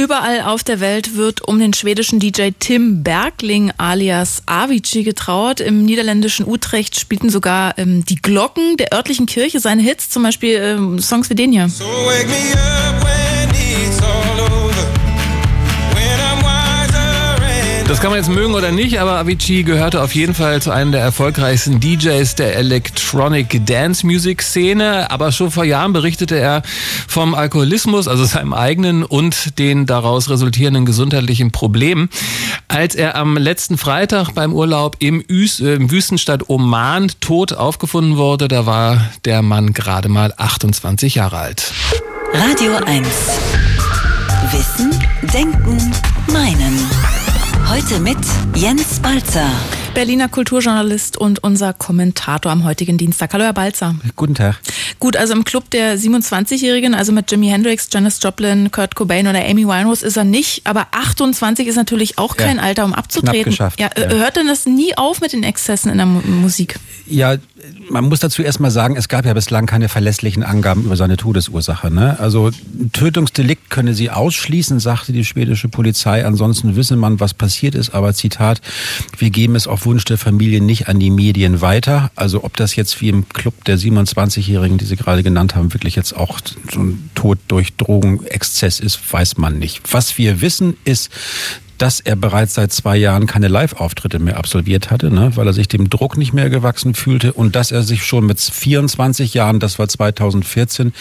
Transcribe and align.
Überall 0.00 0.40
auf 0.40 0.64
der 0.64 0.80
Welt 0.80 1.16
wird 1.16 1.46
um 1.46 1.58
den 1.58 1.74
schwedischen 1.74 2.20
DJ 2.20 2.52
Tim 2.58 3.02
Bergling 3.02 3.70
alias 3.76 4.42
Avicii 4.46 5.04
getrauert. 5.04 5.60
Im 5.60 5.84
niederländischen 5.84 6.48
Utrecht 6.48 6.98
spielten 6.98 7.28
sogar 7.28 7.76
ähm, 7.76 8.02
die 8.06 8.16
Glocken 8.16 8.78
der 8.78 8.94
örtlichen 8.94 9.26
Kirche 9.26 9.60
seine 9.60 9.82
Hits, 9.82 10.08
zum 10.08 10.22
Beispiel 10.22 10.54
ähm, 10.54 11.00
Songs 11.00 11.28
wie 11.28 11.34
den 11.34 11.52
hier. 11.52 11.68
So 11.68 11.84
Das 17.90 18.00
kann 18.00 18.10
man 18.10 18.20
jetzt 18.20 18.30
mögen 18.30 18.54
oder 18.54 18.70
nicht, 18.70 19.00
aber 19.00 19.18
Avicii 19.18 19.64
gehörte 19.64 20.00
auf 20.00 20.14
jeden 20.14 20.32
Fall 20.32 20.62
zu 20.62 20.70
einem 20.70 20.92
der 20.92 21.00
erfolgreichsten 21.00 21.80
DJs 21.80 22.36
der 22.36 22.54
Electronic 22.54 23.66
Dance 23.66 24.06
Music 24.06 24.42
Szene. 24.42 25.10
Aber 25.10 25.32
schon 25.32 25.50
vor 25.50 25.64
Jahren 25.64 25.92
berichtete 25.92 26.38
er 26.38 26.62
vom 27.08 27.34
Alkoholismus, 27.34 28.06
also 28.06 28.24
seinem 28.24 28.54
eigenen 28.54 29.02
und 29.02 29.58
den 29.58 29.86
daraus 29.86 30.30
resultierenden 30.30 30.86
gesundheitlichen 30.86 31.50
Problemen. 31.50 32.10
Als 32.68 32.94
er 32.94 33.16
am 33.16 33.36
letzten 33.36 33.76
Freitag 33.76 34.34
beim 34.34 34.52
Urlaub 34.52 34.94
im, 35.00 35.20
Üs, 35.28 35.58
äh, 35.58 35.74
im 35.74 35.90
Wüstenstadt 35.90 36.48
Oman 36.48 37.10
tot 37.20 37.52
aufgefunden 37.52 38.16
wurde, 38.16 38.46
da 38.46 38.66
war 38.66 39.04
der 39.24 39.42
Mann 39.42 39.72
gerade 39.72 40.08
mal 40.08 40.32
28 40.36 41.16
Jahre 41.16 41.38
alt. 41.38 41.72
Radio 42.34 42.72
1. 42.86 43.08
Wissen, 44.52 44.92
Denken, 45.32 45.92
Meinen. 46.32 47.09
Heute 47.70 48.00
mit 48.00 48.18
Jens 48.56 48.98
Balzer. 48.98 49.48
Berliner 49.94 50.28
Kulturjournalist 50.28 51.16
und 51.16 51.44
unser 51.44 51.72
Kommentator 51.72 52.50
am 52.50 52.64
heutigen 52.64 52.98
Dienstag. 52.98 53.32
Hallo, 53.32 53.44
Herr 53.44 53.52
Balzer. 53.52 53.94
Guten 54.16 54.34
Tag. 54.34 54.56
Gut, 54.98 55.16
also 55.16 55.34
im 55.34 55.44
Club 55.44 55.70
der 55.70 55.96
27-Jährigen, 55.96 56.94
also 56.94 57.12
mit 57.12 57.30
Jimi 57.30 57.46
Hendrix, 57.46 57.88
Janis 57.92 58.18
Joplin, 58.20 58.72
Kurt 58.72 58.96
Cobain 58.96 59.28
oder 59.28 59.44
Amy 59.44 59.68
Winehouse 59.68 60.02
ist 60.02 60.16
er 60.16 60.24
nicht, 60.24 60.62
aber 60.66 60.88
28 60.90 61.68
ist 61.68 61.76
natürlich 61.76 62.18
auch 62.18 62.36
kein 62.36 62.56
ja, 62.56 62.62
Alter, 62.64 62.84
um 62.84 62.92
abzutreten. 62.92 63.52
Ja, 63.52 63.70
ja, 63.78 63.90
hört 63.94 64.34
denn 64.34 64.48
das 64.48 64.66
nie 64.66 64.96
auf 64.96 65.20
mit 65.20 65.32
den 65.32 65.44
Exzessen 65.44 65.92
in 65.92 65.98
der 65.98 66.06
Musik? 66.06 66.80
Ja, 67.06 67.36
man 67.88 68.04
muss 68.04 68.20
dazu 68.20 68.42
erstmal 68.42 68.70
sagen, 68.70 68.96
es 68.96 69.08
gab 69.08 69.24
ja 69.24 69.34
bislang 69.34 69.66
keine 69.66 69.88
verlässlichen 69.88 70.42
Angaben 70.42 70.84
über 70.84 70.96
seine 70.96 71.16
Todesursache. 71.16 71.90
Ne? 71.90 72.18
Also 72.18 72.50
Tötungsdelikt 72.92 73.70
könne 73.70 73.94
sie 73.94 74.10
ausschließen, 74.10 74.80
sagte 74.80 75.12
die 75.12 75.24
schwedische 75.24 75.68
Polizei. 75.68 76.24
Ansonsten 76.24 76.76
wisse 76.76 76.96
man, 76.96 77.20
was 77.20 77.34
passiert 77.34 77.74
ist. 77.74 77.90
Aber 77.90 78.14
Zitat, 78.14 78.60
wir 79.18 79.30
geben 79.30 79.56
es 79.56 79.66
auf 79.66 79.86
Wunsch 79.86 80.04
der 80.04 80.18
Familie 80.18 80.60
nicht 80.60 80.88
an 80.88 81.00
die 81.00 81.10
Medien 81.10 81.60
weiter. 81.60 82.10
Also 82.14 82.44
ob 82.44 82.56
das 82.56 82.76
jetzt 82.76 83.00
wie 83.00 83.08
im 83.08 83.28
Club 83.28 83.64
der 83.64 83.78
27-Jährigen, 83.78 84.78
die 84.78 84.84
Sie 84.84 84.96
gerade 84.96 85.22
genannt 85.22 85.54
haben, 85.54 85.72
wirklich 85.74 85.96
jetzt 85.96 86.16
auch 86.16 86.40
so 86.70 86.80
ein 86.80 87.10
Tod 87.14 87.38
durch 87.48 87.74
Drogenexzess 87.76 88.80
ist, 88.80 89.00
weiß 89.12 89.36
man 89.38 89.58
nicht. 89.58 89.80
Was 89.92 90.18
wir 90.18 90.40
wissen 90.40 90.76
ist, 90.84 91.10
dass 91.80 91.98
er 91.98 92.14
bereits 92.14 92.54
seit 92.54 92.72
zwei 92.74 92.98
Jahren 92.98 93.26
keine 93.26 93.48
Live-Auftritte 93.48 94.18
mehr 94.18 94.36
absolviert 94.36 94.90
hatte, 94.90 95.10
ne, 95.10 95.32
weil 95.36 95.46
er 95.46 95.54
sich 95.54 95.66
dem 95.66 95.88
Druck 95.88 96.18
nicht 96.18 96.34
mehr 96.34 96.50
gewachsen 96.50 96.92
fühlte 96.92 97.32
und 97.32 97.56
dass 97.56 97.72
er 97.72 97.82
sich 97.82 98.04
schon 98.04 98.26
mit 98.26 98.38
24 98.38 99.32
Jahren, 99.32 99.60
das 99.60 99.78
war 99.78 99.88
2014, 99.88 100.92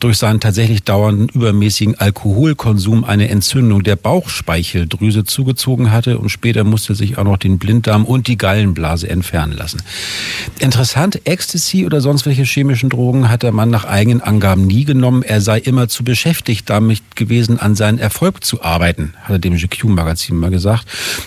durch 0.00 0.18
seinen 0.18 0.40
tatsächlich 0.40 0.82
dauernden 0.82 1.28
übermäßigen 1.28 1.94
Alkoholkonsum 1.94 3.04
eine 3.04 3.28
Entzündung 3.28 3.84
der 3.84 3.94
Bauchspeicheldrüse 3.94 5.22
zugezogen 5.24 5.92
hatte 5.92 6.18
und 6.18 6.28
später 6.28 6.64
musste 6.64 6.96
sich 6.96 7.18
auch 7.18 7.24
noch 7.24 7.36
den 7.36 7.58
Blinddarm 7.58 8.04
und 8.04 8.26
die 8.26 8.36
Gallenblase 8.36 9.08
entfernen 9.08 9.52
lassen. 9.52 9.80
Interessant, 10.58 11.20
Ecstasy 11.24 11.86
oder 11.86 12.00
sonst 12.00 12.26
welche 12.26 12.42
chemischen 12.42 12.90
Drogen 12.90 13.28
hat 13.28 13.44
der 13.44 13.52
Mann 13.52 13.70
nach 13.70 13.84
eigenen 13.84 14.22
Angaben 14.22 14.66
nie 14.66 14.84
genommen. 14.84 15.22
Er 15.22 15.40
sei 15.40 15.60
immer 15.60 15.86
zu 15.86 16.02
beschäftigt 16.02 16.68
damit 16.68 17.14
gewesen, 17.14 17.60
an 17.60 17.76
seinen 17.76 18.00
Erfolg 18.00 18.42
zu 18.42 18.64
arbeiten, 18.64 19.14
hat 19.22 19.30
er 19.30 19.38
dem 19.38 19.56
GQ-Magazin 19.56 20.15
Magazin 20.16 20.36
mal 20.36 20.50
gesagt. 20.50 20.86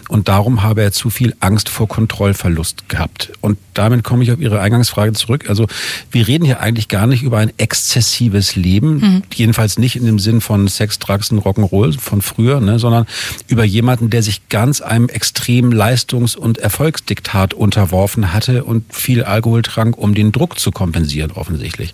Und 0.09 0.28
darum 0.28 0.64
habe 0.64 0.82
er 0.82 0.92
zu 0.92 1.09
viel 1.09 1.36
Angst 1.40 1.70
vor 1.70 1.88
Kontrollverlust 1.88 2.90
gehabt. 2.90 3.32
Und 3.42 3.58
damit 3.73 4.04
komme 4.04 4.23
ich 4.23 4.32
auf 4.32 4.40
Ihre 4.40 4.59
Eingangsfrage 4.59 5.14
zurück. 5.14 5.45
Also 5.48 5.67
wir 6.11 6.27
reden 6.27 6.45
hier 6.45 6.60
eigentlich 6.60 6.88
gar 6.88 7.08
nicht 7.08 7.23
über 7.23 7.38
ein 7.38 7.52
exzessives 7.58 8.55
Leben, 8.55 8.99
mhm. 8.99 9.23
jedenfalls 9.33 9.78
nicht 9.78 9.95
in 9.95 10.05
dem 10.05 10.20
Sinn 10.20 10.42
von 10.42 10.67
Sex, 10.67 10.99
Drugs 10.99 11.32
und 11.32 11.39
Rock'n'Roll 11.39 11.99
von 11.99 12.22
früher, 12.22 12.60
ne, 12.60 12.80
sondern 12.80 13.05
über 13.48 13.64
jemanden, 13.64 14.10
der 14.10 14.23
sich 14.23 14.49
ganz 14.49 14.82
einem 14.82 15.08
extremen 15.08 15.72
Leistungs- 15.72 16.36
und 16.36 16.58
Erfolgsdiktat 16.58 17.54
unterworfen 17.54 18.33
hatte 18.33 18.64
und 18.64 18.94
viel 18.94 19.23
Alkohol 19.23 19.61
trank, 19.61 19.98
um 19.98 20.16
den 20.16 20.32
Druck 20.32 20.60
zu 20.60 20.72
kompensieren, 20.72 21.32
offensichtlich. 21.32 21.94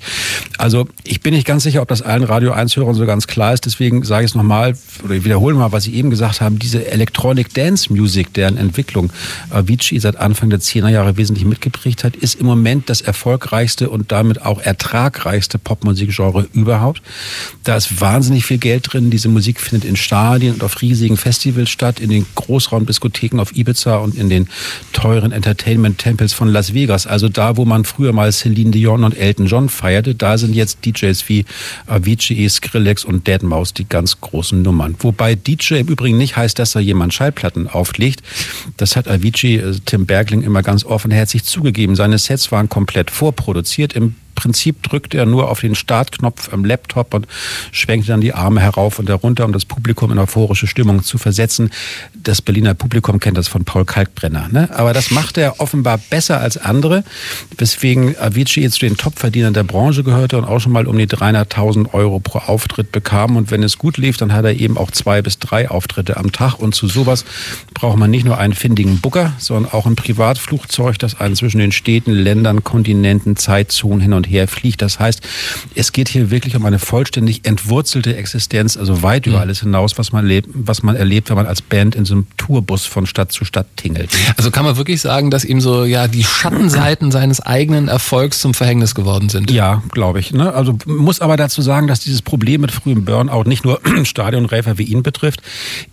Also 0.57 0.87
ich 1.03 1.21
bin 1.21 1.33
nicht 1.33 1.45
ganz 1.45 1.63
sicher, 1.63 1.81
ob 1.81 1.87
das 1.87 2.01
allen 2.01 2.23
Radio 2.23 2.53
1-Hörern 2.53 2.95
so 2.95 3.05
ganz 3.05 3.27
klar 3.27 3.53
ist. 3.53 3.65
Deswegen 3.65 4.03
sage 4.03 4.25
ich 4.25 4.31
es 4.31 4.35
nochmal 4.35 4.75
oder 5.03 5.23
wiederhole 5.23 5.55
mal, 5.55 5.71
was 5.71 5.83
Sie 5.83 5.93
eben 5.93 6.09
gesagt 6.09 6.41
haben. 6.41 6.59
Diese 6.59 6.84
Electronic 6.85 7.53
Dance 7.53 7.91
Music, 7.91 8.33
deren 8.33 8.57
Entwicklung 8.57 9.11
Avicii 9.49 9.99
seit 9.99 10.17
Anfang 10.17 10.49
der 10.49 10.59
10er 10.59 10.89
Jahre 10.89 11.17
wesentlich 11.17 11.45
mitgeprägt 11.45 12.03
hat, 12.03 12.15
ist 12.15 12.39
im 12.39 12.45
Moment 12.45 12.89
das 12.89 13.01
erfolgreichste 13.01 13.89
und 13.89 14.11
damit 14.11 14.41
auch 14.41 14.61
ertragreichste 14.61 15.57
Popmusikgenre 15.59 16.47
überhaupt. 16.53 17.01
Da 17.63 17.75
ist 17.75 18.01
wahnsinnig 18.01 18.45
viel 18.45 18.57
Geld 18.57 18.93
drin. 18.93 19.09
Diese 19.09 19.29
Musik 19.29 19.59
findet 19.59 19.87
in 19.87 19.95
Stadien 19.95 20.53
und 20.53 20.63
auf 20.63 20.81
riesigen 20.81 21.17
Festivals 21.17 21.69
statt, 21.69 21.99
in 21.99 22.09
den 22.09 22.25
Großraumdiskotheken 22.35 23.39
auf 23.39 23.55
Ibiza 23.55 23.97
und 23.97 24.15
in 24.15 24.29
den 24.29 24.47
teuren 24.93 25.31
Entertainment-Tempels 25.31 26.33
von 26.33 26.49
Las 26.49 26.73
Vegas. 26.73 27.07
Also 27.07 27.29
da, 27.29 27.57
wo 27.57 27.65
man 27.65 27.85
früher 27.85 28.13
mal 28.13 28.31
Celine 28.31 28.71
Dion 28.71 29.03
und 29.03 29.17
Elton 29.17 29.47
John 29.47 29.69
feierte, 29.69 30.15
da 30.15 30.37
sind 30.37 30.55
jetzt 30.55 30.85
DJs 30.85 31.27
wie 31.29 31.45
Avicii, 31.87 32.49
Skrillex 32.49 33.05
und 33.05 33.27
Deadmau5 33.27 33.73
die 33.75 33.87
ganz 33.87 34.19
großen 34.21 34.61
Nummern. 34.61 34.95
Wobei 34.99 35.35
DJ 35.35 35.75
im 35.75 35.87
Übrigen 35.87 36.17
nicht 36.17 36.35
heißt, 36.35 36.57
dass 36.57 36.64
da 36.71 36.79
jemand 36.79 37.13
Schallplatten 37.13 37.67
auflegt. 37.67 38.21
Das 38.77 38.95
hat 38.95 39.07
Avicii, 39.07 39.57
äh, 39.57 39.75
Tim 39.85 40.05
Bergling, 40.05 40.41
immer 40.41 40.63
ganz 40.63 40.85
offenherzig 40.85 41.43
zugegeben. 41.43 41.95
Seine 41.95 42.17
Sets 42.17 42.51
waren 42.51 42.69
komplett 42.69 43.11
vorproduziert 43.11 43.93
im 43.93 44.15
Prinzip 44.35 44.83
drückte 44.83 45.17
er 45.17 45.25
nur 45.25 45.49
auf 45.49 45.61
den 45.61 45.75
Startknopf 45.75 46.53
am 46.53 46.65
Laptop 46.65 47.13
und 47.13 47.27
schwenkte 47.71 48.09
dann 48.09 48.21
die 48.21 48.33
Arme 48.33 48.61
herauf 48.61 48.99
und 48.99 49.09
herunter, 49.09 49.45
um 49.45 49.53
das 49.53 49.65
Publikum 49.65 50.11
in 50.11 50.19
euphorische 50.19 50.67
Stimmung 50.67 51.03
zu 51.03 51.17
versetzen. 51.17 51.71
Das 52.13 52.41
Berliner 52.41 52.73
Publikum 52.73 53.19
kennt 53.19 53.37
das 53.37 53.47
von 53.47 53.65
Paul 53.65 53.85
Kalkbrenner. 53.85 54.49
Ne? 54.51 54.69
Aber 54.73 54.93
das 54.93 55.11
machte 55.11 55.41
er 55.41 55.59
offenbar 55.59 55.97
besser 55.97 56.39
als 56.39 56.57
andere, 56.57 57.03
weswegen 57.57 58.17
Avicii 58.17 58.63
jetzt 58.63 58.75
zu 58.75 58.81
den 58.81 58.97
Topverdienern 58.97 59.53
der 59.53 59.63
Branche 59.63 60.03
gehörte 60.03 60.37
und 60.37 60.45
auch 60.45 60.59
schon 60.59 60.71
mal 60.71 60.87
um 60.87 60.97
die 60.97 61.07
300.000 61.07 61.93
Euro 61.93 62.19
pro 62.19 62.39
Auftritt 62.39 62.91
bekam. 62.91 63.35
Und 63.37 63.51
wenn 63.51 63.63
es 63.63 63.77
gut 63.77 63.97
lief, 63.97 64.17
dann 64.17 64.33
hat 64.33 64.45
er 64.45 64.53
eben 64.53 64.77
auch 64.77 64.91
zwei 64.91 65.21
bis 65.21 65.39
drei 65.39 65.69
Auftritte 65.69 66.17
am 66.17 66.31
Tag. 66.31 66.59
Und 66.59 66.75
zu 66.75 66.87
sowas 66.87 67.25
braucht 67.73 67.97
man 67.97 68.11
nicht 68.11 68.25
nur 68.25 68.37
einen 68.37 68.53
findigen 68.53 68.99
Booker, 68.99 69.33
sondern 69.37 69.71
auch 69.71 69.85
ein 69.85 69.95
Privatflugzeug, 69.95 70.99
das 70.99 71.19
einen 71.19 71.35
zwischen 71.35 71.59
den 71.59 71.71
Städten, 71.71 72.11
Ländern, 72.11 72.63
Kontinenten, 72.63 73.35
Zeitzonen 73.35 74.01
hin 74.01 74.13
und 74.13 74.24
und 74.25 74.31
her 74.31 74.47
fliegt. 74.47 74.81
Das 74.81 74.99
heißt, 74.99 75.21
es 75.75 75.91
geht 75.91 76.09
hier 76.09 76.31
wirklich 76.31 76.55
um 76.55 76.65
eine 76.65 76.79
vollständig 76.79 77.45
entwurzelte 77.45 78.15
Existenz, 78.15 78.77
also 78.77 79.03
weit 79.03 79.27
über 79.27 79.37
mhm. 79.37 79.41
alles 79.43 79.59
hinaus, 79.61 79.97
was 79.97 80.11
man, 80.11 80.25
lebt, 80.25 80.49
was 80.53 80.83
man 80.83 80.95
erlebt, 80.95 81.29
wenn 81.29 81.35
man 81.35 81.45
als 81.45 81.61
Band 81.61 81.95
in 81.95 82.05
so 82.05 82.15
einem 82.15 82.27
Tourbus 82.37 82.85
von 82.85 83.05
Stadt 83.05 83.31
zu 83.31 83.45
Stadt 83.45 83.67
tingelt. 83.75 84.11
Also 84.37 84.51
kann 84.51 84.65
man 84.65 84.77
wirklich 84.77 85.01
sagen, 85.01 85.31
dass 85.31 85.45
ihm 85.45 85.61
so 85.61 85.85
ja 85.85 86.07
die 86.07 86.23
Schattenseiten 86.23 87.11
seines 87.11 87.41
eigenen 87.41 87.87
Erfolgs 87.87 88.39
zum 88.39 88.53
Verhängnis 88.53 88.95
geworden 88.95 89.29
sind? 89.29 89.51
Ja, 89.51 89.83
glaube 89.91 90.19
ich. 90.19 90.33
Ne? 90.33 90.53
Also 90.53 90.77
muss 90.85 91.21
aber 91.21 91.37
dazu 91.37 91.61
sagen, 91.61 91.87
dass 91.87 91.99
dieses 91.99 92.21
Problem 92.21 92.61
mit 92.61 92.71
frühem 92.71 93.05
Burnout 93.05 93.43
nicht 93.43 93.63
nur 93.63 93.81
Stadionräfer 94.03 94.77
wie 94.77 94.83
ihn 94.83 95.03
betrifft. 95.03 95.41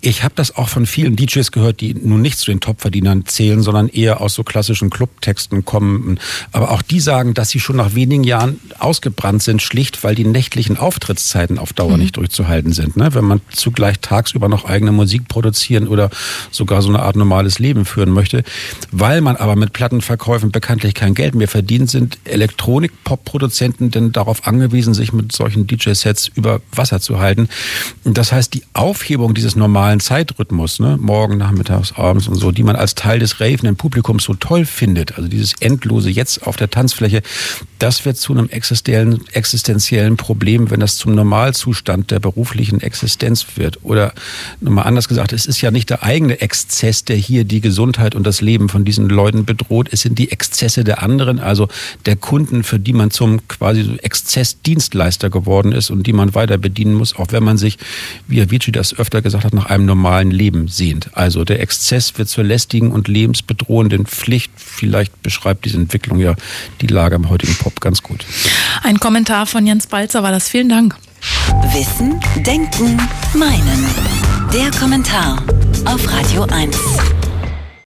Ich 0.00 0.24
habe 0.24 0.34
das 0.36 0.56
auch 0.56 0.68
von 0.68 0.86
vielen 0.86 1.16
DJs 1.16 1.52
gehört, 1.52 1.80
die 1.80 1.94
nun 1.94 2.22
nicht 2.22 2.38
zu 2.38 2.46
den 2.46 2.60
Topverdienern 2.60 3.26
zählen, 3.26 3.62
sondern 3.62 3.88
eher 3.88 4.20
aus 4.20 4.34
so 4.34 4.44
klassischen 4.44 4.90
Clubtexten 4.90 5.64
kommen. 5.64 6.18
Aber 6.52 6.70
auch 6.70 6.82
die 6.82 7.00
sagen, 7.00 7.34
dass 7.34 7.50
sie 7.50 7.60
schon 7.60 7.76
nach 7.76 7.94
wenigen 7.94 8.21
wenigen 8.22 8.24
Jahren 8.24 8.60
ausgebrannt 8.78 9.42
sind, 9.42 9.62
schlicht 9.62 10.04
weil 10.04 10.14
die 10.14 10.24
nächtlichen 10.24 10.76
Auftrittszeiten 10.76 11.58
auf 11.58 11.72
Dauer 11.72 11.92
mhm. 11.92 12.02
nicht 12.02 12.16
durchzuhalten 12.16 12.72
sind. 12.72 12.96
Ne? 12.96 13.14
Wenn 13.14 13.24
man 13.24 13.40
zugleich 13.50 14.00
tagsüber 14.00 14.48
noch 14.48 14.64
eigene 14.64 14.92
Musik 14.92 15.28
produzieren 15.28 15.88
oder 15.88 16.10
sogar 16.50 16.82
so 16.82 16.88
eine 16.88 17.00
Art 17.00 17.16
normales 17.16 17.58
Leben 17.58 17.84
führen 17.84 18.10
möchte. 18.10 18.42
Weil 18.90 19.20
man 19.20 19.36
aber 19.36 19.56
mit 19.56 19.72
Plattenverkäufen 19.72 20.50
bekanntlich 20.50 20.94
kein 20.94 21.14
Geld 21.14 21.34
mehr 21.34 21.48
verdient, 21.48 21.90
sind 21.90 22.18
Elektronik-Pop-Produzenten 22.24 23.90
denn 23.90 24.12
darauf 24.12 24.46
angewiesen, 24.46 24.94
sich 24.94 25.12
mit 25.12 25.32
solchen 25.32 25.66
DJ-Sets 25.66 26.28
über 26.34 26.60
Wasser 26.74 27.00
zu 27.00 27.18
halten. 27.18 27.48
Das 28.04 28.32
heißt, 28.32 28.54
die 28.54 28.62
Aufhebung 28.72 29.34
dieses 29.34 29.56
normalen 29.56 30.00
Zeitrhythmus, 30.00 30.80
ne, 30.80 30.96
morgen, 31.00 31.36
nachmittags, 31.38 31.92
abends 31.92 32.28
und 32.28 32.36
so, 32.36 32.52
die 32.52 32.62
man 32.62 32.76
als 32.76 32.94
Teil 32.94 33.18
des 33.18 33.40
ravenden 33.40 33.76
Publikums 33.76 34.24
so 34.24 34.34
toll 34.34 34.64
findet, 34.64 35.16
also 35.16 35.28
dieses 35.28 35.54
endlose 35.60 36.10
Jetzt 36.10 36.46
auf 36.46 36.56
der 36.56 36.70
Tanzfläche, 36.70 37.22
das 37.78 38.04
wird 38.04 38.11
ja 38.12 38.14
zu 38.14 38.32
einem 38.32 38.48
existenziellen, 38.48 39.20
existenziellen 39.32 40.16
Problem, 40.16 40.70
wenn 40.70 40.80
das 40.80 40.96
zum 40.96 41.14
Normalzustand 41.14 42.10
der 42.10 42.20
beruflichen 42.20 42.80
Existenz 42.80 43.46
wird. 43.56 43.84
Oder 43.84 44.12
nochmal 44.60 44.86
anders 44.86 45.08
gesagt, 45.08 45.32
es 45.32 45.46
ist 45.46 45.60
ja 45.60 45.70
nicht 45.70 45.90
der 45.90 46.02
eigene 46.02 46.40
Exzess, 46.40 47.04
der 47.04 47.16
hier 47.16 47.44
die 47.44 47.60
Gesundheit 47.60 48.14
und 48.14 48.26
das 48.26 48.40
Leben 48.40 48.68
von 48.68 48.84
diesen 48.84 49.08
Leuten 49.08 49.44
bedroht. 49.44 49.88
Es 49.90 50.02
sind 50.02 50.18
die 50.18 50.30
Exzesse 50.30 50.84
der 50.84 51.02
anderen, 51.02 51.38
also 51.38 51.68
der 52.06 52.16
Kunden, 52.16 52.62
für 52.62 52.78
die 52.78 52.92
man 52.92 53.10
zum 53.10 53.46
quasi 53.48 53.96
Exzessdienstleister 54.02 55.30
geworden 55.30 55.72
ist 55.72 55.90
und 55.90 56.06
die 56.06 56.12
man 56.12 56.34
weiter 56.34 56.58
bedienen 56.58 56.94
muss, 56.94 57.16
auch 57.16 57.28
wenn 57.30 57.44
man 57.44 57.58
sich, 57.58 57.78
wie 58.28 58.40
Avicii 58.40 58.72
das 58.72 58.96
öfter 58.98 59.22
gesagt 59.22 59.44
hat, 59.44 59.54
nach 59.54 59.66
einem 59.66 59.86
normalen 59.86 60.30
Leben 60.30 60.68
sehnt. 60.68 61.16
Also 61.16 61.44
der 61.44 61.60
Exzess 61.60 62.16
wird 62.18 62.28
zur 62.28 62.44
lästigen 62.44 62.92
und 62.92 63.08
lebensbedrohenden 63.08 64.06
Pflicht. 64.06 64.52
Vielleicht 64.56 65.22
beschreibt 65.22 65.64
diese 65.64 65.78
Entwicklung 65.78 66.18
ja 66.18 66.34
die 66.80 66.86
Lage 66.86 67.16
am 67.16 67.28
heutigen 67.28 67.54
Pop 67.54 67.80
ganz 68.02 68.24
gut. 68.24 68.26
Ein 68.82 69.00
Kommentar 69.00 69.46
von 69.46 69.66
Jens 69.66 69.86
Balzer 69.86 70.22
war 70.22 70.32
das. 70.32 70.48
Vielen 70.48 70.68
Dank. 70.68 70.96
Wissen, 71.72 72.20
Denken, 72.44 72.96
Meinen. 73.34 73.86
Der 74.52 74.70
Kommentar 74.78 75.42
auf 75.86 76.12
Radio 76.12 76.44
1. 76.44 76.76